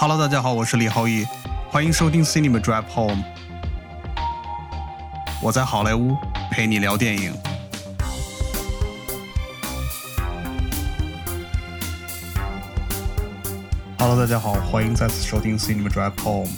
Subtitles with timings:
[0.00, 1.26] Hello，大家好，我是李浩毅，
[1.68, 3.22] 欢迎收听 Cinema Drive Home。
[5.42, 6.16] 我在好莱坞
[6.50, 7.34] 陪你聊电影。
[13.98, 16.48] Hello，大家好，欢迎再次收听 Cinema Drive Home。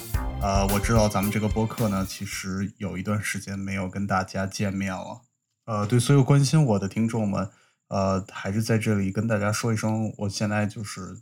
[0.40, 5.22] 呃，我知道咱们这个播客呢，其实有一段时间没有跟大家见面了。
[5.64, 7.51] 呃，对所有关心我的听众们，
[7.88, 11.18] 呃，还是在这里跟大家说一声，我现在就是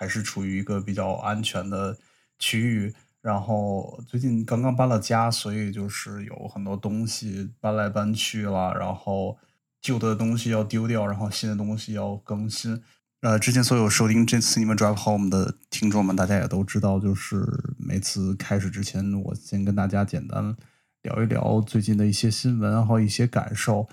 [0.00, 1.98] 还是处于一个比较安全的
[2.38, 2.94] 区域。
[3.20, 9.36] 然后最近刚刚搬了家，所以就是有很多东西搬来搬去了，然后
[9.82, 12.82] 旧的东西要丢掉，然后新的东西要更新。
[13.20, 17.44] 呃，之前所有收听这次你们 Drive Home 的听众们，大家也都知道，就是
[17.76, 20.56] 每次开始之前，我先跟大家简单
[21.02, 23.86] 聊一聊最近的一些新闻和一些感受。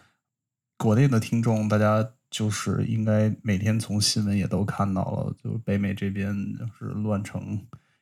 [0.78, 7.62] 国内的听众，大家就是应该每天从新闻也都看到了，就是北美这边就是乱成。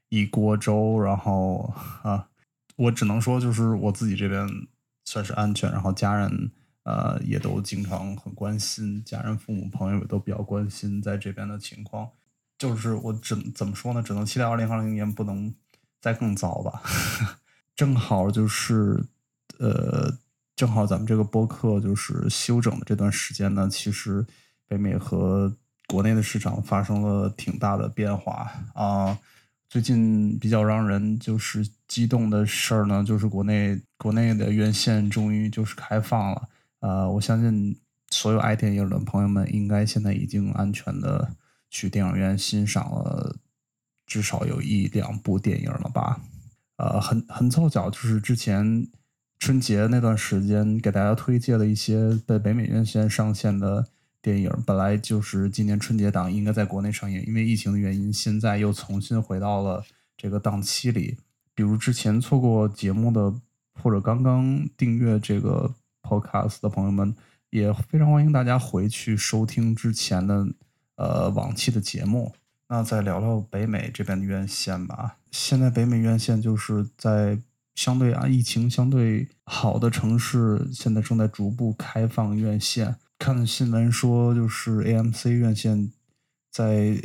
[0.10, 1.74] 一锅粥，然后
[2.04, 2.28] 啊，
[2.76, 4.48] 我只能说，就是我自己这边
[5.04, 6.52] 算是安全，然后家人
[6.84, 12.08] 呃也都经常很关心，家人、父母、朋友也都比较关心在这边的情况。
[12.58, 14.02] 就是我只怎么说呢？
[14.02, 15.54] 只能期待二零二零年不能
[16.00, 16.84] 再更糟吧。
[17.76, 19.08] 正好就是
[19.58, 20.18] 呃，
[20.56, 24.26] 正好咱们这个播客就是休整的这段时间呢，其实
[24.68, 25.54] 北美和
[25.88, 29.18] 国内的市场发生了挺大的变化啊。
[29.68, 36.48] 最近比较让人就是激动的事儿呢，就是国内国内的院线终于就是开放了。
[36.80, 37.78] 呃，我相信
[38.10, 41.36] 所有爱电影的朋友们应该现在已经安全的
[41.70, 43.36] 去电影院欣赏了
[44.06, 46.22] 至少有一两部电影了吧？
[46.78, 48.88] 呃，很很凑巧，就是之前
[49.40, 53.88] 春节那段时间给大家推荐了一些在北美院线上线的。
[54.22, 59.84] 电影本来就是今年春节档应该在国内上映，因为疫情的原因，现在又重新回到了
[60.18, 61.18] 这个档期里。
[61.54, 63.32] 比如之前错过节目的，
[63.80, 67.16] 或者刚刚订阅这个 podcast 的朋友们，
[67.52, 70.48] 也非常欢迎大家回去收听之前的
[70.96, 72.34] 呃往期的节目。
[72.70, 75.18] 那再聊聊北美这边的院线吧。
[75.30, 77.38] 现在北美院线就是在
[77.76, 82.96] 相对啊疫情相对好的城市，现在正在逐步开放院线。
[83.20, 85.92] 看新闻说，就是 AMC 院线
[86.50, 87.02] 在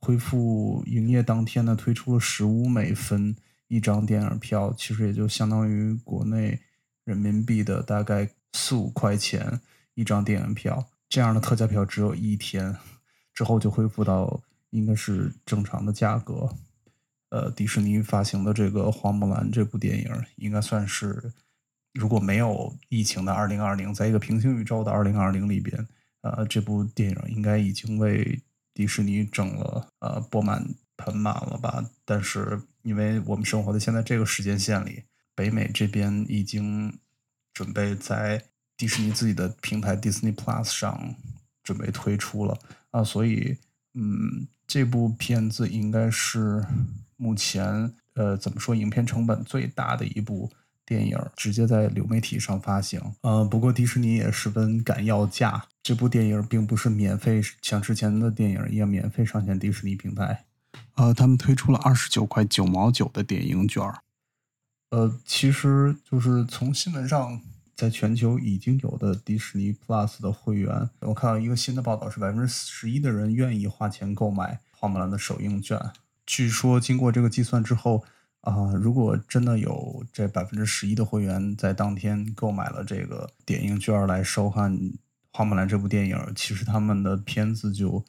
[0.00, 3.36] 恢复营业当天呢，推出了十五美分
[3.68, 6.60] 一张电影票，其实也就相当于国内
[7.04, 9.60] 人民币的大概四五块钱
[9.94, 10.86] 一张电影票。
[11.08, 12.76] 这样的特价票只有一天，
[13.34, 14.40] 之后就恢复到
[14.70, 16.54] 应该是正常的价格。
[17.30, 21.32] 呃，迪士尼发行的这个《花木兰》这部电影，应该算是。
[21.94, 25.88] 如果没有疫情的二零二零，在一个平行宇宙的二零二零里边，
[26.20, 28.40] 呃，这部电影应该已经为
[28.72, 30.64] 迪士尼挣了呃钵满
[30.98, 31.84] 盆满了吧？
[32.04, 35.02] 但是因为我们生活在现在这个时间线里，
[35.34, 36.96] 北美这边已经
[37.52, 38.44] 准备在
[38.76, 41.16] 迪士尼自己的平台 Disney Plus 上
[41.64, 42.56] 准备推出了
[42.90, 43.56] 啊，所以
[43.94, 46.64] 嗯，这部片子应该是
[47.18, 50.50] 目前呃怎么说，影片成本最大的一部。
[50.86, 55.66] 电影直接在流媒体上发行，呃，不过迪士尼也十分敢要价。
[55.82, 60.46] 这部电影并不是免费，像之前的电影一样免费上线迪士尼平台。
[60.94, 63.84] 呃，他们推出了二十九块九毛九的电影券。
[64.88, 67.38] 呃，其实就是从新闻上，
[67.76, 75.78] 在全球已经有的迪士尼 Plus 的会员，我看到一个新的报道是百分之十一的人愿意花钱购买花木兰的首映券。
[76.28, 78.04] 据说经过这个计算之后。
[78.42, 84.72] 啊，如果真的有这百分之十一的会员在当天购买了这个点映券来收看
[85.32, 88.02] 《花木兰》这部电影，其实他们的片子就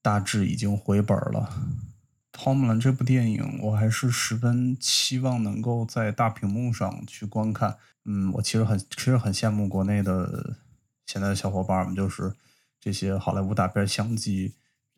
[0.00, 1.76] 大致已经回本了。
[2.40, 7.76] 《花木兰》这部电影，我还是十分期望能够在大屏幕上去观看。
[8.06, 10.56] 嗯，我其实很其实很羡慕国内的
[11.06, 12.32] 现在的小伙伴们，就是
[12.80, 14.54] 这些好莱坞大片相继，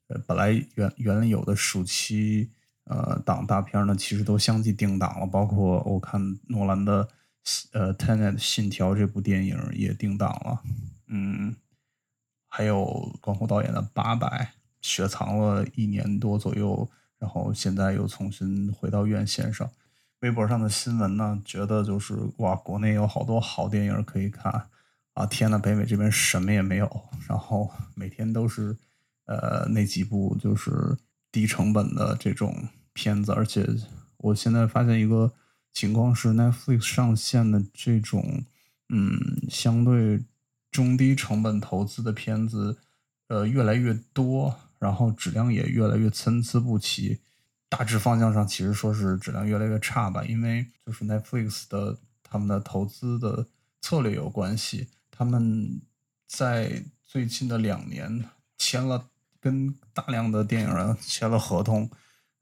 [0.06, 2.52] 呃，本来原原有的暑期。
[2.86, 7.08] 呃，档大片呢，其实都相继定档了，包括我看诺兰的
[7.72, 10.62] 呃《Tenet 信条》这部电影也定档了，
[11.08, 11.54] 嗯，
[12.48, 14.26] 还有关虎导演的《八百》
[14.80, 16.88] 雪藏了一年多左右，
[17.18, 19.68] 然后现在又重新回到院线上。
[20.20, 24.68] 微博上的新闻呢，觉得就是哇，国内有好多好电影可以看
[25.12, 25.26] 啊！
[25.26, 28.76] 天呐，北美这边什么也没有，然后每天都是
[29.26, 30.96] 呃那几部就是
[31.36, 32.68] 低成本的这种。
[32.98, 33.68] 片子，而且
[34.16, 35.30] 我现在发现一个
[35.70, 38.42] 情况是，Netflix 上线的这种
[38.88, 40.24] 嗯相对
[40.70, 42.78] 中低成本投资的片子，
[43.28, 47.20] 呃越来越多，然后质量也越来越参差不齐。
[47.68, 53.46] 大致方向上其实说是质量越来越差吧，因为就是 Netflix 的他们的投资的
[53.82, 55.82] 策略有关系，他们
[56.26, 58.24] 在最近的两年
[58.56, 59.10] 签了
[59.46, 61.88] 跟大量的电影人签了合同，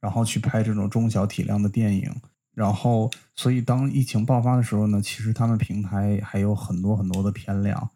[0.01, 2.11] 然后去拍这种中小体量的电影，
[2.55, 7.91] 然后所以当疫情爆发的时候呢，其实他们平台还有很多很多的片量，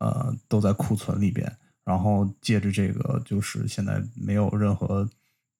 [0.00, 5.08] 呃，都在库存里边，然后借着这个，就是现在没有任何。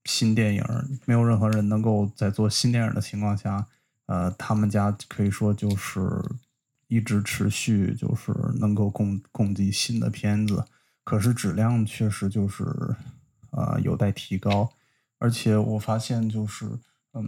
[0.04, 0.64] 新电影
[1.04, 3.66] 没有任何人能够在做新电影的情况下，
[4.06, 6.00] 呃，他们家可以说就是
[6.86, 10.64] 一直持续就是能够供供给新的片子，
[11.08, 12.66] 可是质量确实就是
[13.52, 14.70] 呃有待提高，
[15.18, 16.66] 而且我发现就是
[17.14, 17.24] 嗯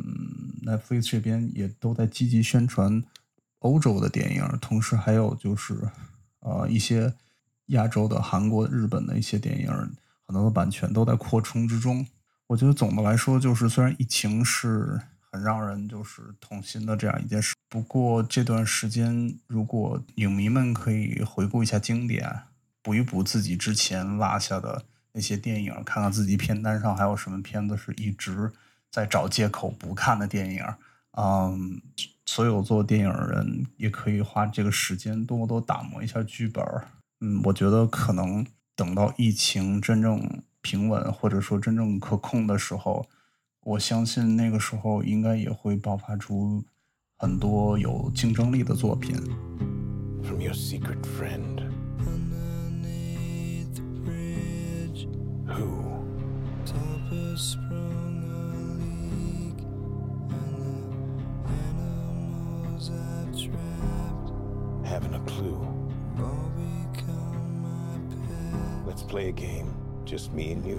[0.66, 3.02] ，Netflix 这边也都在积极宣传
[3.60, 5.80] 欧洲的电影，同时还有就是
[6.40, 7.14] 呃一些
[7.68, 9.70] 亚洲的韩国、日本的一些电影，
[10.26, 12.06] 很多的版权都在扩充之中。
[12.48, 15.00] 我觉得总的来说，就是虽然疫情是
[15.30, 22.42] 很让人就是痛心的这样一件事，不过这段时间如果影迷们可以回顾一下经典，
[22.82, 28.52] 补一补自己之前落下的那些电影，看看自己片单上还有什么片子是一直
[28.90, 30.64] 在找借口不看的电影，
[31.12, 31.80] 嗯，
[32.26, 36.64] 所有做电影人也可以花这个时间多多打磨一下剧本，
[37.20, 40.42] 嗯，我觉得可能等到疫情真正。
[40.62, 43.08] 平稳或者说真正可控的时候，
[43.62, 46.62] 我相信那个时候应该也会爆发出
[47.16, 49.16] 很多有竞争力的作品。
[50.22, 51.69] From your secret friend.
[55.60, 55.66] Who?
[64.84, 65.60] Haven't a clue.
[68.86, 69.74] Let's play a game.
[70.06, 70.78] Just me and you.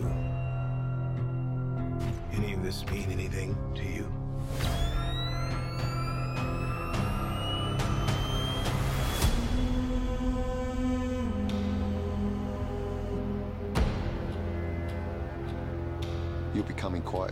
[2.33, 4.30] Any of this mean anything to you?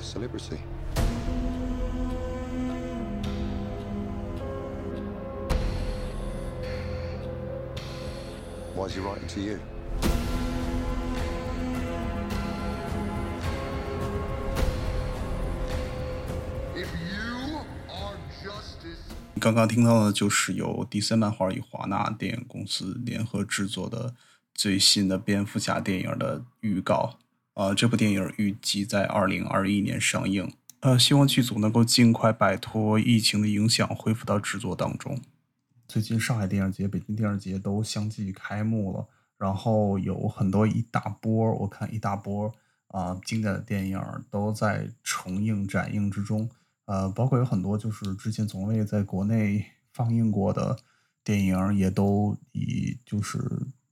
[0.02, 0.60] Celebrity.
[8.76, 9.60] Why is he writing to you?
[16.76, 17.60] If you
[17.90, 19.00] are justice.
[19.40, 24.14] 刚刚听到的就是由 DC 漫画与华纳电影公司联合制作的
[24.54, 27.20] 最新的蝙蝠侠电影的预告。
[27.60, 30.50] 呃，这部电影预计在二零二一年上映。
[30.80, 35.20] 呃，希望剧组能够尽快摆脱疫情的影响，恢复到制作当中。
[35.86, 39.06] 最近上海电影节、北京电影节都相继开幕了，
[39.38, 42.50] 然后有很多一大波，我看一大波
[42.88, 44.02] 啊经典的电影
[44.32, 46.50] 都在重映展映之中。
[46.86, 50.78] 呃，包括有很多就是之前从未在国内放映过的
[51.26, 53.38] 电影，也都以就是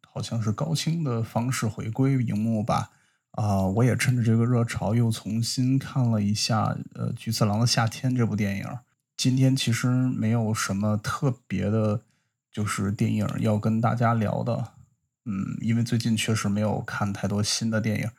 [0.09, 2.91] 好像是高清的方式回归荧幕吧。
[3.38, 8.66] 啊，我也趁着这个热潮又重新看了一下呃《菊次郎的夏天》这部电影。
[9.16, 12.01] 今天其实没有什么特别的，
[12.51, 14.72] 就是电影要跟大家聊的。
[15.25, 18.10] 嗯，因为最近确实没有看太多新的电影，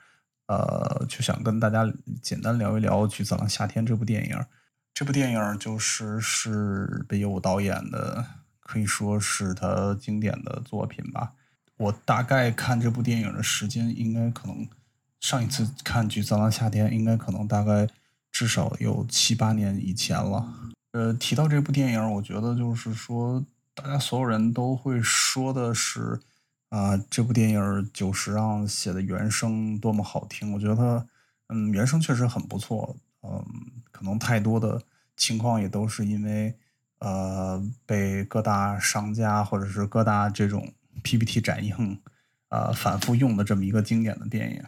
[0.46, 4.38] 呃，就想跟大家简单聊一聊《菊次郎夏天》这部电影。
[4.94, 8.24] 这部电影就是是北野武导演的，
[8.60, 11.32] 可以说是他经典的作品吧。
[11.76, 14.68] 我大概看这部电影的时间，应该可能
[15.20, 17.88] 上一次看《橘子的夏天》，应该可能大概
[18.30, 20.54] 至少有七八年以前了。
[20.92, 23.44] 呃，提到这部电影，我觉得就是说，
[23.74, 26.18] 大家所有人都会说的是，
[26.70, 30.52] 啊，这部电影久石让写的原声多么好听。
[30.52, 31.06] 我觉得，
[31.48, 32.96] 嗯，原声确实很不错。
[33.22, 33.44] 嗯，
[33.90, 34.80] 可能太多的
[35.16, 36.54] 情况也都是因为，
[37.00, 40.72] 呃，被各大商家或者是各大这种
[41.02, 42.00] PPT 展映，
[42.48, 44.64] 呃，反复用的这么一个经典的电影。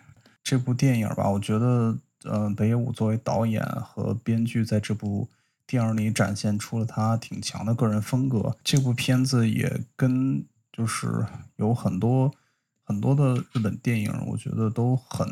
[0.51, 5.29] 这部电影吧，我觉得，呃，北野武作为导演和编剧，在这部
[5.65, 8.57] 电影里展现出了他挺强的个人风格。
[8.65, 12.35] 这部片子也跟就是有很多
[12.83, 15.25] 很多的日本电影，我觉得都很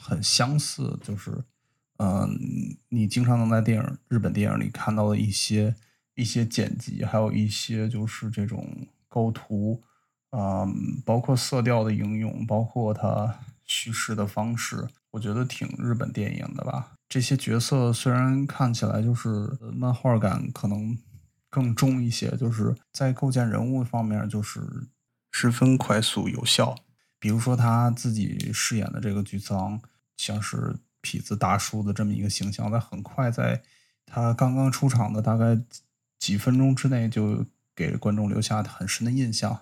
[0.00, 1.44] 很相似，就是。
[1.98, 2.38] 嗯，
[2.88, 5.74] 你经常能在电影、日本电影里看到的一些
[6.14, 8.66] 一些剪辑，还有一些就是这种
[9.08, 9.82] 构图，
[10.30, 16.94] 嗯，包括色调的应用，包括它叙事的方式，我觉得挺日本电影的吧。
[17.08, 20.98] 这些角色虽然看起来就是漫画感可能
[21.48, 24.88] 更重一些，就是在构建人物方面就是
[25.30, 26.74] 十分快速有效。
[27.20, 29.80] 比如说他自己饰演的这个菊次郎，
[30.16, 30.80] 像是。
[31.00, 33.62] 痞子大叔的这么一个形象，在很快在
[34.04, 35.56] 他刚刚出场的大概
[36.18, 39.60] 几分钟之内，就给观众留下很深的印象。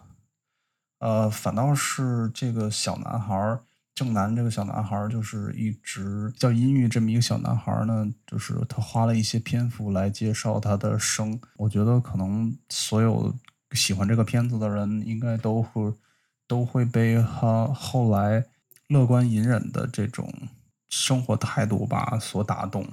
[0.99, 3.66] 呃，反倒是这个小男孩儿
[3.97, 11.41] 正南这个小男孩儿，就是一直叫阴郁这么一个小男孩儿呢，就是他花了一些篇幅来介绍他的生。
[11.57, 13.35] 我觉得可能所有
[13.73, 15.95] 喜欢这个片子的人，应该都会
[16.47, 18.45] 都会被他后来
[18.89, 20.31] 乐观隐忍的这种
[20.91, 22.87] 生活态度吧所打动。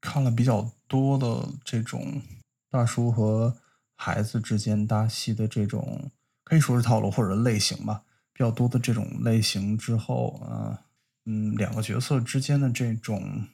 [0.00, 2.22] 看了比较多的这种
[2.70, 3.54] 大叔和
[3.96, 6.10] 孩子之间搭戏的这种。
[6.42, 8.00] 可以说是套路或者类型吧，
[8.38, 10.78] 比较多的这种类型之后，呃，
[11.24, 13.48] 嗯，两个角色之间的这种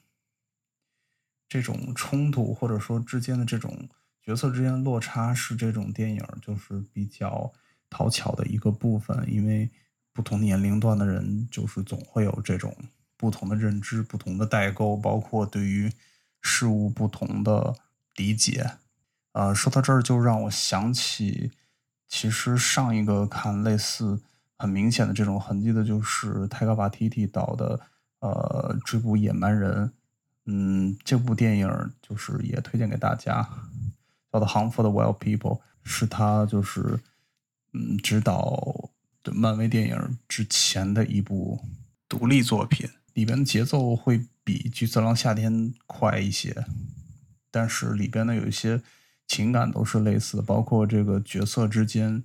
[1.49, 3.89] 这种冲突，或者说之间的这种
[4.23, 7.51] 角色之间落差，是这种电影就是比较
[7.89, 9.25] 讨巧的一个部分。
[9.27, 9.71] 因为
[10.13, 12.77] 不同年龄段的人，就是总会有这种
[13.17, 15.91] 不同的认知、不同的代沟，包括对于
[16.43, 17.75] 事物不同的
[18.17, 18.73] 理解。
[19.33, 21.53] 呃，说到这儿，就让我想起。
[22.07, 24.21] 其实上一个看类似
[24.59, 27.81] 很明显的这种痕迹的，就是泰戈瓦提提导的
[28.21, 29.87] 呃《追捕野蛮人》。
[30.47, 33.43] 嗯，这部电影就是也推荐给大家，
[34.33, 37.01] 叫做《Hunt for the Wild People》，是他就是
[37.73, 38.91] 嗯指导
[39.23, 41.61] 的漫威电影之前的一部
[42.09, 45.53] 独立作品，里边的节奏会比《菊次郎夏天》
[45.87, 46.67] 快一些，
[47.51, 48.83] 但是里边呢有一些。
[49.27, 52.23] 情感都是类似的，包括这个角色之间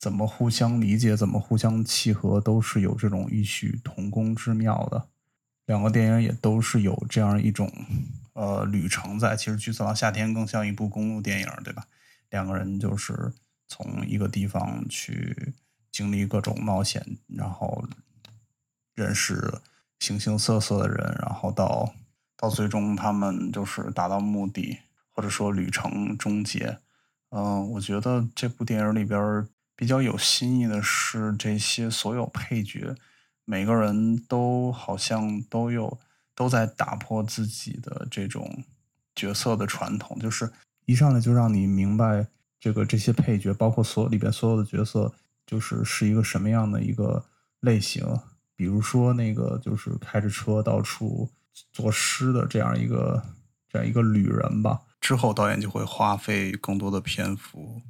[0.00, 5.06] 怎么互相理解、怎么互相契合，都是有这种异曲同工之妙的。
[5.66, 7.70] 两个电影也都是有这样一种
[8.32, 9.36] 呃旅程在。
[9.36, 11.84] 其实《橘子郎夏天》更像一部公路电影，对吧？
[12.30, 13.32] 两个人就是
[13.68, 15.52] 从一个地方去
[15.92, 17.84] 经历各种冒险，然后
[18.94, 19.60] 认识
[19.98, 21.94] 形形色色的人，然后到
[22.36, 24.78] 到最终他们就是达到目的。
[25.12, 26.78] 或者说旅程终结，
[27.28, 29.46] 嗯，我觉得这部电影里边
[29.80, 32.94] 比较有新意的是这些所有配角，
[33.46, 35.98] 每个人都好像都有
[36.34, 38.62] 都在打破自己的这种
[39.14, 40.52] 角色的传统，就是
[40.84, 42.26] 一上来就让你明白
[42.60, 45.14] 这个这些配角，包括所里边所有的角色，
[45.46, 47.24] 就是是一个什么样的一个
[47.60, 48.04] 类型。
[48.54, 51.30] 比如说那个就是开着车到处
[51.72, 53.24] 作诗的这样一个
[53.66, 54.82] 这样一个旅人吧。
[55.00, 57.80] 之后，导演就会花费更多的篇幅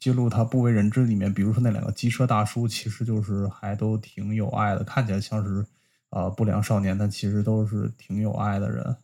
[0.00, 5.64] 揭露他不为人知里面，比如说那两个机车大叔，其实就是还都挺有爱的，看起来像是
[6.08, 8.96] 啊不良少年，但其实都是挺有爱的人。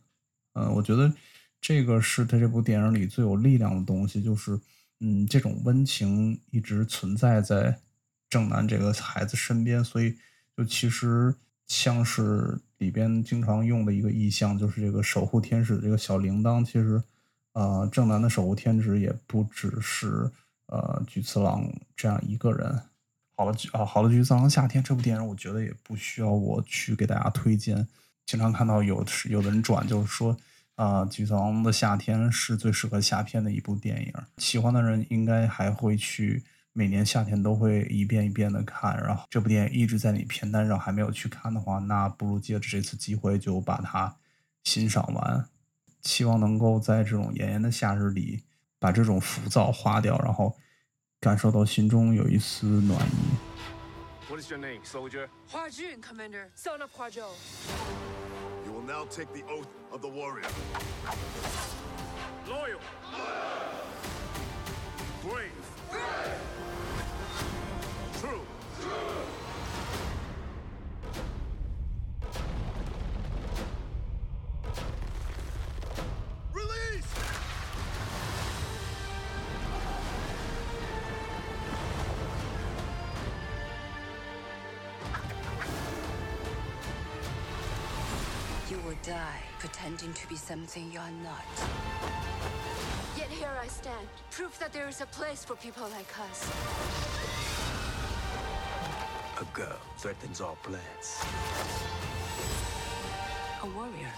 [0.53, 1.13] 嗯，我觉得
[1.61, 4.59] 这个是他这部电影里最有力量的东西，就是
[4.99, 7.79] 嗯这种温情一直存在在
[8.27, 10.15] 正南这个孩子身边，所以
[10.57, 11.33] 就其实
[11.67, 17.01] 像是里边经常用的一个意象，就是这个守护天使的这个小铃铛，其实。
[17.53, 20.29] 呃，正南的守护天使也不只是
[20.67, 22.83] 呃菊次郎这样一个人。
[23.35, 27.87] 好了，啊，好了，菊次郎夏天这部电影，我觉得也不需要我去给大家推荐。
[28.25, 30.35] 经常看到有有的人转，就是说
[30.75, 34.13] 啊，菊次郎的夏天是最适合夏天的一部电影。
[34.37, 36.43] 喜欢的人应该还会去
[36.73, 38.97] 每年夏天都会一遍一遍的看。
[39.01, 44.17] 然后这部电影一直在你片单上还没有去看的话，那不如借着这次机会就把它
[44.63, 45.45] 欣赏完。
[46.01, 48.43] 希望能够在这种炎炎的夏日里，
[48.79, 50.55] 把这种浮躁化掉，然后
[51.19, 53.37] 感受到心中有一丝暖意。
[54.29, 55.29] What is your name, soldier?
[56.01, 56.91] Commander, son of.
[58.65, 60.49] You will now take the oath of the warrior.
[62.45, 62.79] Loyal.
[89.03, 91.45] Die pretending to be something you're not.
[93.17, 96.47] Yet here I stand, proof that there is a place for people like us.
[99.39, 101.21] A girl threatens our plans.
[103.61, 104.13] A warrior.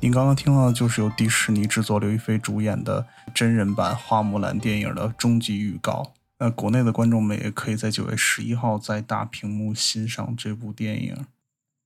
[0.00, 6.12] 您刚刚听到的就是由迪士尼制作、刘亦菲主演的真人版《花木兰》电影的终极预告。
[6.44, 11.24] 那国内的观众们也可以在九月十一号在大屏幕欣赏这部电影。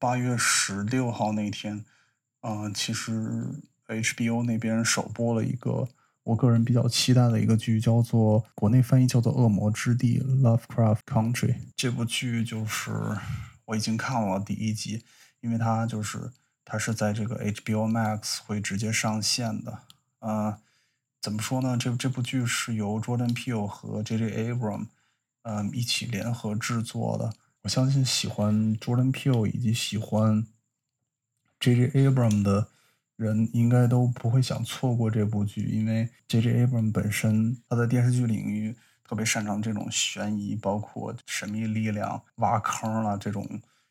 [0.01, 1.85] 八月十六号那天，
[2.41, 5.87] 嗯，其实 HBO 那边首播了一个
[6.25, 11.55] 我个人比较期待的一个剧，叫做国内翻译叫做《恶魔之地》（Lovecraft Country）。
[11.77, 12.91] 这部剧就是
[13.67, 15.05] 我已经看了第一集，
[15.41, 16.33] 因为它就是
[16.65, 19.83] 它是在这个 HBO Max 会直接上线的。
[20.19, 20.59] 呃，
[21.21, 21.77] 怎么说呢？
[21.77, 24.53] 这这部剧是由 Jordan Peele 和 J.J.
[24.53, 24.87] Abram
[25.43, 27.33] 嗯一起联合制作的。
[27.63, 30.47] 我相信喜欢 Jordan Peele 以及喜欢
[31.61, 32.09] J.J.
[32.09, 32.69] Abram 的。
[33.19, 36.65] 人应该都不会想错过这部剧，因为 J.J.
[36.65, 43.45] Abrams 本身他在电视剧领域特别擅长这种悬疑，包括神秘力量、挖坑了这种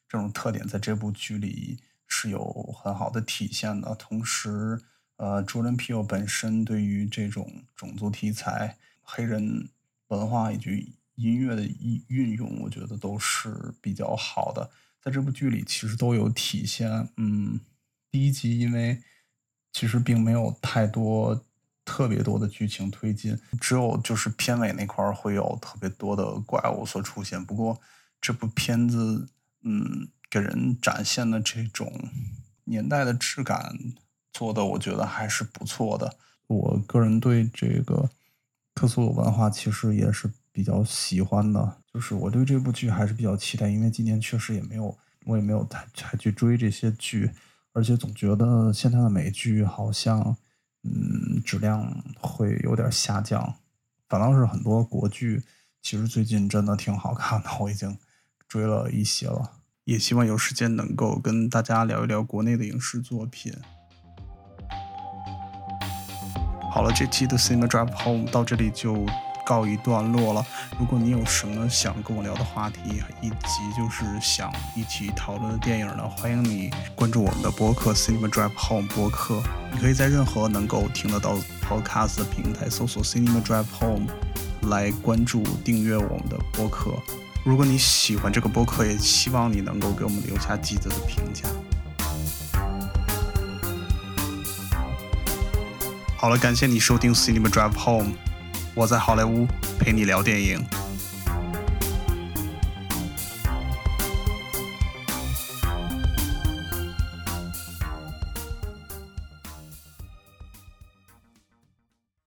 [0.08, 2.42] 这种特点，在这部剧里是有
[2.82, 3.94] 很好的体现的。
[3.96, 4.82] 同时，
[5.18, 9.70] 呃，Jordan Peele 本身对于这种种族题材、黑人
[10.08, 14.72] 文化以及音乐的运运用，我觉得都是比较好的，
[15.02, 17.10] 在这部剧里其实都有体现。
[17.18, 17.60] 嗯，
[18.10, 19.04] 第一集因为。
[19.74, 21.46] 其实并没有太多
[21.86, 27.46] 特别多的剧情推进，只有就是片尾那块儿会有特别多的怪物所出现。
[27.46, 27.80] 不过
[28.20, 29.28] 这部片子，
[29.62, 32.10] 嗯，给人展现的这种
[32.64, 33.78] 年代的质感
[34.38, 36.16] 做的，我觉得还是不错的。
[36.46, 38.08] 我个人对这个
[38.76, 47.32] 克苏鲁文化其实也是比较喜欢的，就是我对这部剧还是比较期待，因为今年确实也没有，我也没有太太去追这些剧。
[47.74, 50.38] 而且总觉得现在的美剧好像，
[50.84, 53.56] 嗯，质量会有点下降，
[54.08, 55.42] 反倒是很多国剧，
[55.82, 57.98] 其实最近真的挺好看的，我已经
[58.48, 59.54] 追了一些了，
[59.86, 63.52] 也希望有时间能够跟大家聊一聊国内的影视作品。
[66.72, 69.06] 好了，这期的 Cinema Drive Home 到这里就。
[69.48, 70.46] 告一段落了。
[70.78, 79.42] 如果你有什么想跟我聊的话题，以及就是想一起讨论的电影呢，欢迎你关注我们的播客 Cinema Drive Home 播客。
[79.72, 84.08] 你可以在任何能够听得到 Podcast 的平台搜索 Cinema Drive Home
[84.64, 86.92] 来关注订阅我们的播客。
[87.46, 91.48] 如果你喜欢这个播客，也希望你能够给我们留下积极的评价。
[96.28, 98.12] 好了，感谢你收听 Cinema Drive Home。
[98.76, 99.48] 我在好莱坞
[99.80, 100.62] 陪你聊电影。